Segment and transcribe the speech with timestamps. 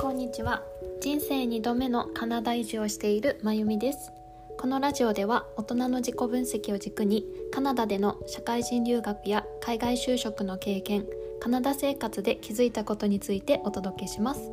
[0.00, 0.62] こんにちは。
[1.02, 4.12] 人生2度目のカナダ移住をしているまゆみです。
[4.58, 11.04] このラジオでは大人の自己分析を軸にカナダでの社会人留学や海外就職の経験
[11.38, 14.50] カナダ生活で気づいたことについてお届けします。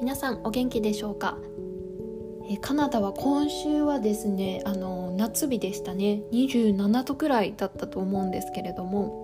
[0.00, 1.38] 皆さんお元気でしょうか？
[2.50, 6.22] えカナダは今週はですねあの夏日でしたね。
[6.32, 9.22] 27度くらいだったと思うんですけれども。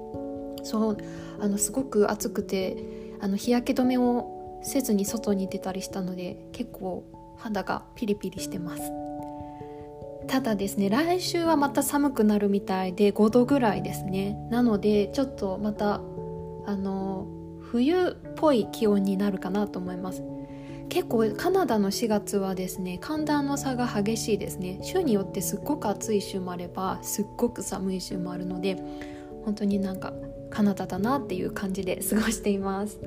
[0.63, 0.97] そう
[1.41, 2.77] あのすごく暑くて
[3.19, 7.05] あの日焼け止めをせずに外に出たりしたので結構
[7.39, 8.83] 肌がピリピリしてます。
[10.27, 14.37] ただですね来週はまた寒くなるみたいで5度ぐらいですね。
[14.51, 16.01] なのでちょっとまた
[16.67, 17.27] あの
[17.61, 20.23] 冬っぽい気温になるかなと思います。
[20.89, 24.81] 結構カナダの4月はですね寒暖の差が激しいですね。
[24.83, 28.77] 週によってすっごく暑い週もあればすっごく寒い週もあるので
[29.45, 30.13] 本当になんか
[30.51, 33.01] カナダだなっていう感じで過ごしています。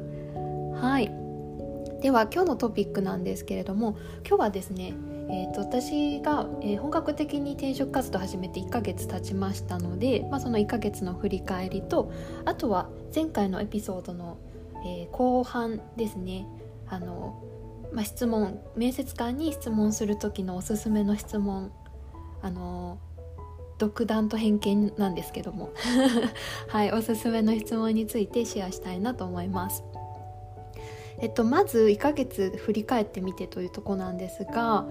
[0.75, 1.22] はい。
[2.03, 4.93] では今日のトピックなんですけれども今日はですね
[5.29, 12.11] えーと、私が、えー、本格的に転職活動を始めて1ヶ月経ちましたので、まあ、その1ヶ月の振り返りと
[12.43, 14.37] あとは前回のエピソードの、
[14.85, 16.45] えー、後半ですね。
[16.87, 17.41] あの
[17.93, 21.71] まあ、質問面接官に質問する時のおすすめの質問
[22.41, 22.99] あの
[23.77, 25.71] 独断と偏見なんですけども
[26.67, 29.83] はいおすすめの質問についてシェアしたいなと思います。
[31.23, 34.85] えっとまず1ヶ月振り返ってみてというとこなんですが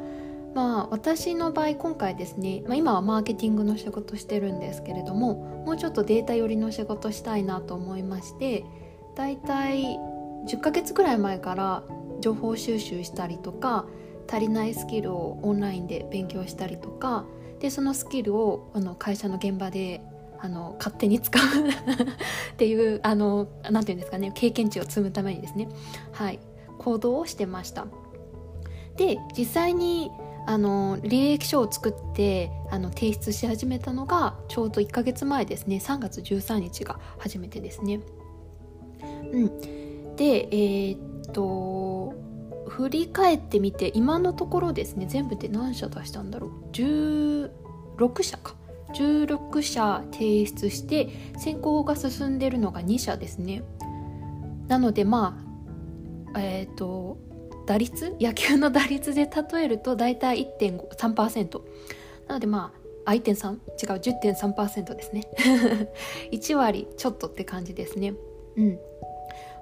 [0.54, 5.34] まあ私の場合今回ですね、まあ、今はマーケティングの仕事してるんですけれども
[5.66, 8.64] もうちょっとデータ寄りの仕事したいなと思いまして
[9.14, 9.98] だいたい
[10.48, 11.84] 10ヶ月ぐらい前から
[12.20, 13.84] 情報収集したりとか
[14.26, 17.26] 足りないスキルをオンラインで勉強したりとか
[17.60, 20.00] でそのスキルをあの会社の現場で
[20.42, 21.42] あの勝手に使う。
[22.52, 24.32] っていうあのなていうんですかね。
[24.34, 25.68] 経験値を積むためにですね。
[26.10, 26.40] はい。
[26.78, 27.86] 行動をしてました。
[28.96, 30.10] で実際に
[30.46, 35.76] あの履歴書を作ってあの提出し始めたのがちょうど1ヶ月前ですね。
[35.76, 38.00] 3月13日が初めてですね。
[39.32, 40.16] うん。
[40.16, 42.14] でえー、と
[42.66, 45.06] 振り返ってみて今のところですね。
[45.08, 46.50] 全部で何社出したんだろう。
[46.72, 47.50] 16
[48.22, 48.56] 社か。
[48.92, 51.08] 16社提出して
[51.38, 53.62] 選考が進んでるのが2社ですね。
[54.68, 55.38] なのでま
[56.34, 57.18] あえっ、ー、と
[57.66, 61.60] 打率野球の打率で例えると大体1.3%
[62.28, 62.72] なのでま
[63.04, 65.28] ああ1.3違う10.3%ですね。
[66.30, 68.14] 1割ちょっとって感じですね。
[68.56, 68.78] うん。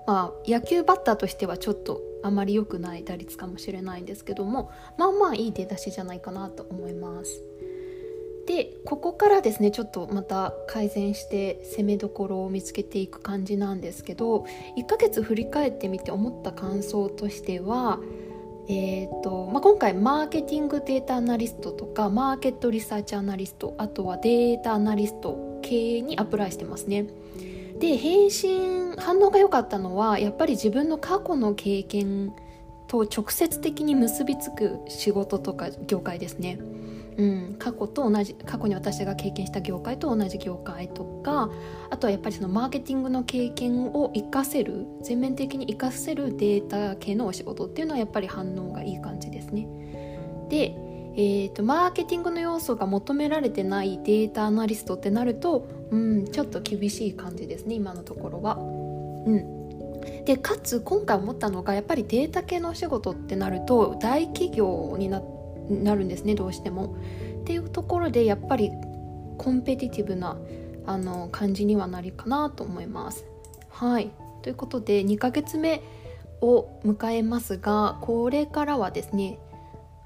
[0.06, 7.42] まあ、野球バッターとしてはちょっとあまり良くない打率かもしれないんですけどもまあまあいい出だしじゃないかなと思います。
[8.46, 14.44] でここからですねちょっとまた改善して攻めどころを見つけていく感じなんですけど
[14.76, 18.00] 1ヶ月振り返ってみて思った感想としては、
[18.68, 27.06] えーとまあ、今回マーケティングデータアナリストとかマーケットリサーチアナリストあとはデータアナリスト系にアプライしてますね。
[27.78, 32.34] で返信反応が良かったのはやっぱり自分の過去の経験
[32.88, 36.58] と直接的に結びつく仕事とか業界ですね。
[37.20, 41.50] うん、過去と同じ過去に私が経験した業界と同じ業界とか
[41.91, 49.69] あとはやっぱりそのマーケティングの経験を活かせる全面的に活かせるデータ系のお仕事っていうのはやっぱり反応がいい感じですね。
[50.48, 50.75] で
[51.16, 58.56] えーと、マーケティングの要素が求められてないデータアナリストってなると、うん、ちょっと厳しい感じですね今のところは。
[58.56, 65.39] うん、でかつ今回思ったのがやっぱりデータ系のお仕事ってなると大企業になって
[65.70, 66.97] なるんですねどうしても。
[67.41, 68.70] っていうところでやっぱり
[69.38, 70.36] コンペティティブな
[70.86, 73.25] あの感じにはなりかなと思います。
[73.70, 74.10] はい
[74.42, 75.82] ということで2ヶ月目
[76.41, 79.38] を迎えますがこれからはですね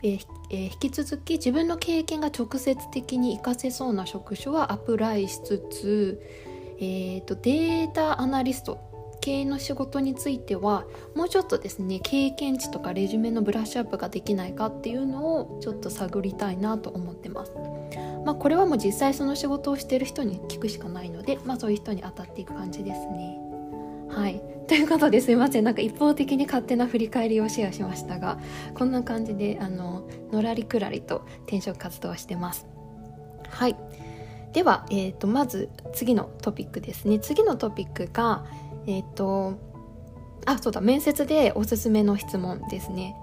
[0.02, 0.18] え
[0.50, 6.20] え、引き続き自分の経験が直接的に活かせそうな職種はアプライしつつ、
[6.78, 8.93] えーと、データアナリスト
[9.24, 10.84] 系の仕事については
[11.14, 17.52] もうちょっとですね経験値とかレジュメのブラッシュアップができないかっていうのをちょっと探りたいなと思ってます。
[18.26, 23.38] まあ、これはもう実際その仕事をしてる人に聞くしかないので、まあ、そういう人に当たっていく感じですね。
[24.10, 24.42] はい。
[24.68, 25.64] ということですいません。
[25.64, 28.38] なんか一方的に勝手な振り返りをシェアしましたが
[28.74, 32.66] こんな感じであののらりくらりと転職活動をしてます。
[33.48, 33.76] はい。
[34.52, 37.18] では、えーと、まず次のトピックですね。
[37.18, 38.44] 次のトピックが
[38.86, 39.54] えっ、と
[40.46, 43.16] あそうだ面接でおすすめの質問ですね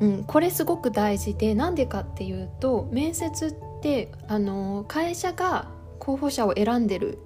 [0.00, 7.18] うん、これすごく大事でなんでかっていうと面接ってあの会社が候補者を選んでる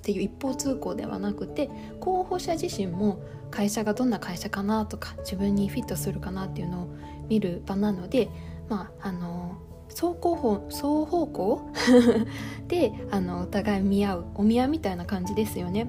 [0.00, 1.70] っていう一方通行ではなくて
[2.00, 6.94] 候補者自身も会社がどんな会社かなとか自分にフィットするかなっていうのを
[7.28, 8.30] 見る場なので
[8.68, 9.58] まああの
[9.90, 11.70] 双方向双方向？
[12.66, 15.86] であのお互い見合うお見合いみたいな感じですよね。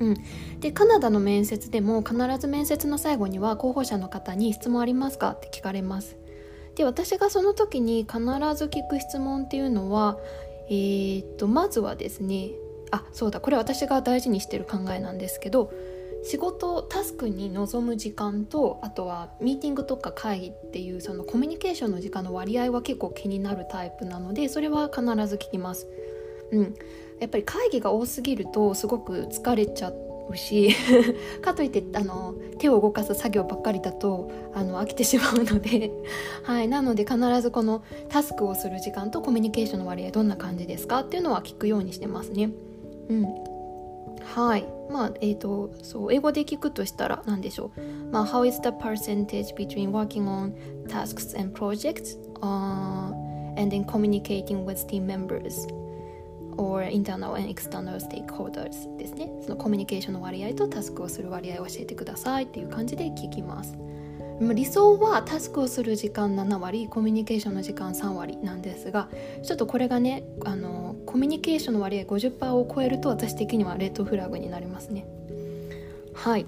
[0.00, 0.16] うん、
[0.60, 6.16] でカナダの面接でも必ず面接の最後には候補者の方に「質問ありますか?」って聞かれます。
[6.74, 10.18] で私がその時に必ず聞く質問っていうのは、
[10.68, 12.50] えー、っとまずはですね
[12.90, 15.70] あそうだこれ私が大事にしてる考えなんですけど
[16.24, 25.88] 仕事タスクに臨む時間とあとはミーティングとか会議っていうそのコミュニケーションの時間の割合は結構気になるタイプなのでそれは必ず聞きます。
[26.52, 26.74] うん、
[27.18, 29.92] やっぱり会議が多すぎるとすごく疲れちゃ
[30.30, 30.70] うし
[31.42, 35.90] かといってあの手を動かす作業ばっかりだとあの飽きてしまうので、
[36.44, 42.50] はい、なので必ずこのタスクをする時間とコミュニケーションの割合どんな感じですかっていうのは聞くようにしてますね。
[43.08, 43.22] うん。
[44.22, 44.64] はい。
[44.90, 47.80] まあえーと、そう英語で聞くとしたら何でしょう、
[48.12, 50.52] まあ、How is the percentage between working on
[50.86, 53.12] tasks and projects、uh,
[53.56, 55.66] and then communicating with team members.
[56.56, 59.30] Or internal and external stakeholders ですね。
[59.42, 63.76] そのコミュニケーションの割合とタスクをする割合を教えてくださいっていう感じで聞きます。
[64.40, 69.08] 理想はタスクをする時間7割コミュニケーションの時間3割なんですが
[69.44, 75.06] ちょっとこれがねあのコミュニケーションの割合50%を超えると私的にはレッドフラグになりますね。
[76.14, 76.46] はい。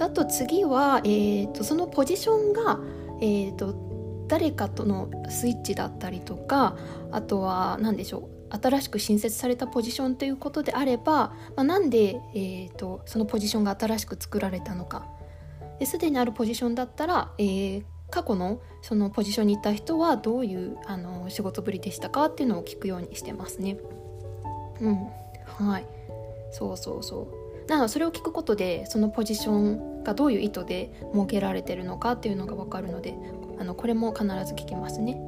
[0.00, 2.80] あと次は、えーと、そのポジションが、
[3.20, 6.76] えーと、と誰かとのスイッチだったりとか
[7.12, 15.06] あとは何でしょう新しく新設されたポジションということであれば、まあ、なんで、えーと、そのポジションが新しく作られたのか。
[15.84, 23.78] すでにあるポジションだったら、えー、過去のそのポジションにいた人はどういうあの仕事ぶりでしたかっていうのを聞くようにしてますね。
[24.80, 25.06] うん。
[25.66, 25.86] はい。
[26.52, 27.28] そうそうそ
[27.66, 27.70] う。
[27.70, 33.18] なのそれを聞くことでそのポジションがどういう意図で設けられてるのかっていうのが分かるので
[33.58, 35.20] あのこれも必ず聞きますね。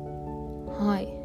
[0.79, 1.18] はい。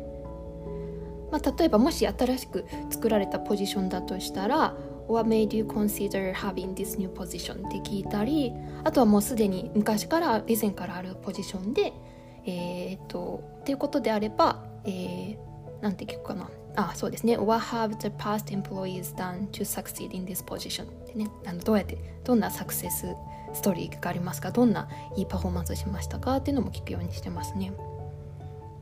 [1.34, 4.76] まあ、例えばもし新しく作られたポジションだとしたら
[5.10, 7.68] What made you consider having this new position?
[7.68, 8.54] って聞いたり
[8.84, 11.92] あとはもうすでに昔から以前からあるポジションで
[12.46, 15.38] えー、っとっていうことであれば、えー、
[15.82, 16.50] なんて聞くかな。
[16.76, 17.38] あそうですね。
[17.38, 20.86] What have the past employees done to succeed in this position?
[20.86, 21.30] ってね。
[21.46, 23.16] あのどうやってどんなサクセス
[23.54, 24.52] ストーリーがありますか？
[24.52, 26.38] どんないいパフォーマンスしましたか？
[26.38, 27.74] っていうのも聞くようにしてますね。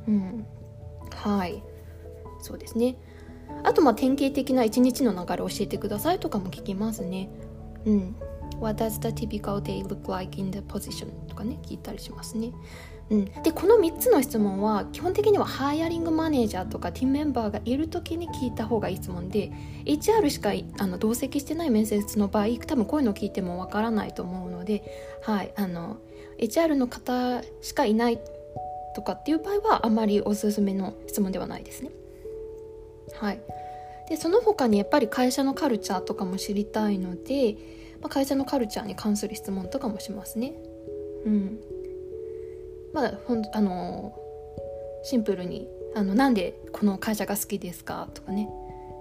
[0.07, 0.45] うん。
[1.13, 1.61] はい。
[2.41, 2.97] そうですね。
[3.63, 7.29] あとまあ典型的な一日の流れ教えてくださいとかも聞きますね。
[7.85, 8.15] うん。
[8.59, 11.07] What does the typical day look like in the position?
[11.27, 12.51] とかね聞いたりしますね。
[13.09, 19.51] うん、でこの3つの質問は基本的にはハイアリングマネージャーとかティーメンバーがいる時に聞いた方がいい質問で
[19.85, 24.83] HR しかあの同席してない面接の場合多分こういうのを聞いてもわからないと思うので、
[25.23, 25.97] はい、あの
[26.39, 28.19] HR の方しかいない
[28.95, 31.91] とかっていう場合はあまりおすすめの質問ではないですね。
[33.21, 33.41] はい、
[34.09, 37.55] でその他にやっぱり会社のカルチャーとかも知りたいので、
[38.01, 40.53] まあ、会社のカルチャーに関する質問とかもしますね。
[41.25, 41.59] うん
[42.93, 44.17] まあ、ほんあの
[45.03, 48.49] シンプルにあの「なんでこの会社が好きですか?」とかね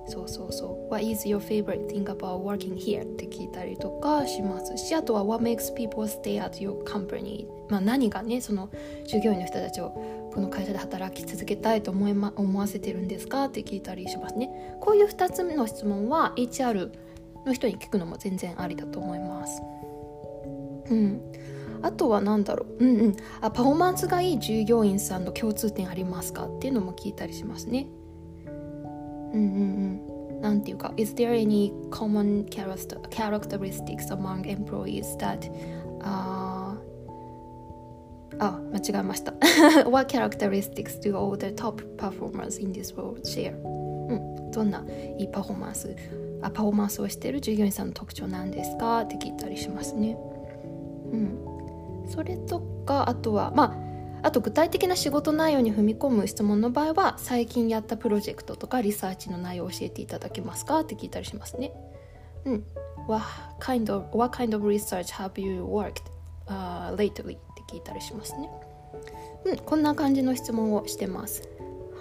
[0.06, 8.68] そうそうそう「What is your favorite thing about working here?」って聞いたりとかしますしあとは「What makes people stay at your company?」まあ何がねその
[9.06, 9.90] 従業員の人たちを
[10.34, 13.44] この会社で働き続けたいと思い、ま、思わせてるんですか？
[13.44, 14.76] って聞いたりしますね。
[14.80, 16.90] こういう2つ目の質問は HR
[17.46, 19.60] の人に聞くのも全然ありだと思います。
[20.90, 21.20] うん。
[21.82, 22.84] あとは何だろう。
[22.84, 23.16] うんうん。
[23.40, 26.44] あパフォーマンスがいい従業員さんの共通点ありますか？
[26.46, 27.86] っていうのも聞いたりしますね。
[29.32, 35.50] うんうんうんなんていうか Is there any common characteristics among employees that、
[36.00, 36.76] uh,
[38.38, 39.34] あ間違えました
[39.90, 43.54] What characteristics do all the top performers in this world share?
[44.08, 44.82] うん、どんな
[45.18, 45.94] いいパフォーマンス
[46.42, 50.16] あパフォーマンスをしている従業員さんの特徴なんですかって聞いたりしますね。
[51.12, 53.89] うん、それとかあとはまあ
[54.22, 60.80] あと具体的な仕事内容に踏み込む質問の場合は最近やったプロジェクトとかリサーチの内容を教えていただけますか？
[60.80, 61.72] って聞いたりしますね。
[62.44, 62.64] うん。
[63.08, 63.24] What
[63.60, 66.02] kind of, what kind of research have you worked、
[66.46, 67.36] uh, lately?
[67.36, 68.50] って聞いたりしますね。
[69.44, 71.48] うん、こんな感じの質問をしてます。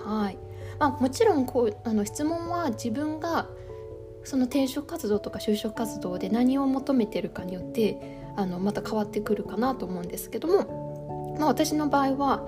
[0.04, 0.38] はい。
[0.78, 3.48] まあ、もちろんこうあの質問は自分が
[4.24, 10.79] その転職活動とか就職活動で何を求めてるかによってあのまた変わってくるかなと思うんですけども、
[11.40, 12.46] まあ、私の場合は、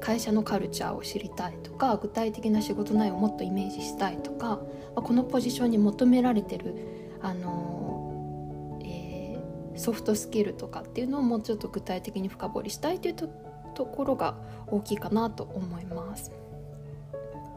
[0.00, 4.60] 会社のカルチャーを知りたいとか具体的な仕事内容をもっとイメージしたいとか
[4.94, 6.76] このポジションに求められてる
[7.20, 13.28] あの、えー、ソフトスキルとかっていうのをもうちょっと具体的に深掘りしたいというと
[13.74, 14.36] ところが
[14.66, 16.30] 大きいかなと思います。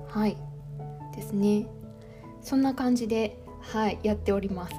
[0.08, 0.38] はい
[1.14, 1.68] ですね
[2.42, 3.38] そんな感じで
[3.72, 4.76] はいやっております。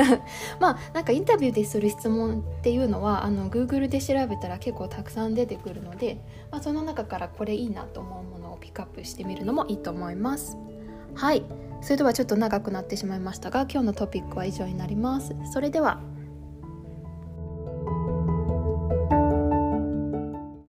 [0.58, 6.18] まあなんかインタビューでする質問っていうのはあの Google で調べたら結構たくさん出てくるので、
[6.50, 10.56] まあ、その中からこれいいなと思うものをピックアップしてみるのもいいと思います。
[11.14, 11.44] はい。
[11.82, 15.34] それではちょっと長くなってしまいましたが今日のトピックは以上になります。
[15.52, 16.00] それでは。